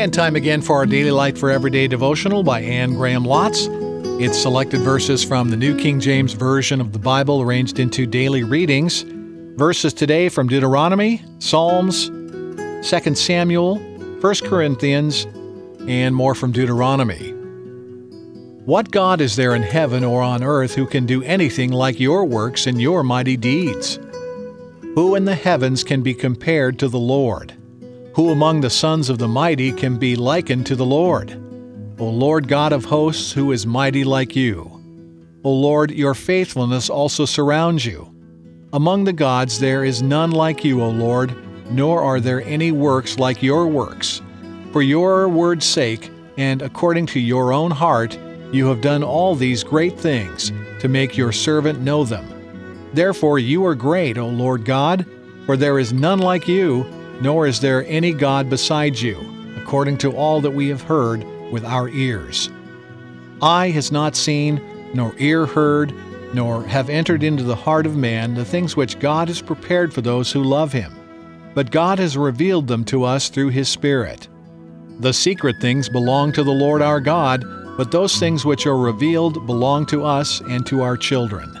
And 0.00 0.14
time 0.14 0.34
again 0.34 0.62
for 0.62 0.76
our 0.76 0.86
Daily 0.86 1.10
Light 1.10 1.36
for 1.36 1.50
Everyday 1.50 1.86
devotional 1.86 2.42
by 2.42 2.62
Anne 2.62 2.94
Graham 2.94 3.22
Lotz. 3.22 3.68
It's 4.18 4.38
selected 4.38 4.80
verses 4.80 5.22
from 5.22 5.50
the 5.50 5.58
New 5.58 5.76
King 5.76 6.00
James 6.00 6.32
Version 6.32 6.80
of 6.80 6.94
the 6.94 6.98
Bible 6.98 7.42
arranged 7.42 7.78
into 7.78 8.06
daily 8.06 8.42
readings. 8.42 9.02
Verses 9.58 9.92
today 9.92 10.30
from 10.30 10.48
Deuteronomy, 10.48 11.22
Psalms, 11.38 12.06
2 12.08 13.14
Samuel, 13.14 13.76
1 13.78 14.34
Corinthians, 14.46 15.26
and 15.86 16.16
more 16.16 16.34
from 16.34 16.50
Deuteronomy. 16.50 17.32
What 18.64 18.90
God 18.90 19.20
is 19.20 19.36
there 19.36 19.54
in 19.54 19.62
heaven 19.62 20.02
or 20.02 20.22
on 20.22 20.42
earth 20.42 20.74
who 20.74 20.86
can 20.86 21.04
do 21.04 21.22
anything 21.24 21.72
like 21.72 22.00
your 22.00 22.24
works 22.24 22.66
and 22.66 22.80
your 22.80 23.02
mighty 23.02 23.36
deeds? 23.36 23.98
Who 24.94 25.14
in 25.14 25.26
the 25.26 25.34
heavens 25.34 25.84
can 25.84 26.00
be 26.00 26.14
compared 26.14 26.78
to 26.78 26.88
the 26.88 26.98
Lord? 26.98 27.52
Who 28.14 28.30
among 28.30 28.60
the 28.60 28.70
sons 28.70 29.08
of 29.08 29.18
the 29.18 29.28
mighty 29.28 29.70
can 29.70 29.96
be 29.96 30.16
likened 30.16 30.66
to 30.66 30.74
the 30.74 30.84
Lord? 30.84 31.30
O 32.00 32.08
Lord 32.08 32.48
God 32.48 32.72
of 32.72 32.84
hosts, 32.84 33.32
who 33.32 33.52
is 33.52 33.66
mighty 33.66 34.02
like 34.02 34.34
you? 34.34 34.68
O 35.44 35.52
Lord, 35.52 35.92
your 35.92 36.14
faithfulness 36.14 36.90
also 36.90 37.24
surrounds 37.24 37.86
you. 37.86 38.12
Among 38.72 39.04
the 39.04 39.12
gods 39.12 39.60
there 39.60 39.84
is 39.84 40.02
none 40.02 40.32
like 40.32 40.64
you, 40.64 40.82
O 40.82 40.88
Lord, 40.88 41.32
nor 41.70 42.02
are 42.02 42.18
there 42.18 42.42
any 42.42 42.72
works 42.72 43.16
like 43.18 43.44
your 43.44 43.68
works. 43.68 44.20
For 44.72 44.82
your 44.82 45.28
word's 45.28 45.64
sake, 45.64 46.10
and 46.36 46.62
according 46.62 47.06
to 47.06 47.20
your 47.20 47.52
own 47.52 47.70
heart, 47.70 48.18
you 48.52 48.66
have 48.66 48.80
done 48.80 49.04
all 49.04 49.36
these 49.36 49.62
great 49.62 49.98
things 49.98 50.52
to 50.80 50.88
make 50.88 51.16
your 51.16 51.30
servant 51.30 51.80
know 51.80 52.02
them. 52.02 52.26
Therefore 52.92 53.38
you 53.38 53.64
are 53.66 53.76
great, 53.76 54.18
O 54.18 54.26
Lord 54.26 54.64
God, 54.64 55.06
for 55.46 55.56
there 55.56 55.78
is 55.78 55.92
none 55.92 56.18
like 56.18 56.48
you 56.48 56.84
nor 57.20 57.46
is 57.46 57.60
there 57.60 57.86
any 57.86 58.12
God 58.12 58.48
besides 58.48 59.02
you, 59.02 59.18
according 59.56 59.98
to 59.98 60.12
all 60.12 60.40
that 60.40 60.50
we 60.50 60.68
have 60.68 60.82
heard 60.82 61.24
with 61.50 61.64
our 61.64 61.88
ears. 61.88 62.50
Eye 63.42 63.70
has 63.70 63.92
not 63.92 64.16
seen, 64.16 64.60
nor 64.94 65.14
ear 65.18 65.46
heard, 65.46 65.94
nor 66.34 66.62
have 66.64 66.88
entered 66.88 67.22
into 67.22 67.42
the 67.42 67.56
heart 67.56 67.86
of 67.86 67.96
man 67.96 68.34
the 68.34 68.44
things 68.44 68.76
which 68.76 68.98
God 68.98 69.28
has 69.28 69.42
prepared 69.42 69.92
for 69.92 70.00
those 70.00 70.32
who 70.32 70.42
love 70.42 70.72
him. 70.72 70.92
But 71.54 71.70
God 71.70 71.98
has 71.98 72.16
revealed 72.16 72.68
them 72.68 72.84
to 72.86 73.04
us 73.04 73.28
through 73.28 73.48
his 73.48 73.68
Spirit. 73.68 74.28
The 75.00 75.12
secret 75.12 75.56
things 75.60 75.88
belong 75.88 76.32
to 76.32 76.44
the 76.44 76.50
Lord 76.50 76.82
our 76.82 77.00
God, 77.00 77.44
but 77.76 77.90
those 77.90 78.18
things 78.18 78.44
which 78.44 78.66
are 78.66 78.76
revealed 78.76 79.46
belong 79.46 79.86
to 79.86 80.04
us 80.04 80.40
and 80.42 80.64
to 80.66 80.82
our 80.82 80.96
children 80.96 81.56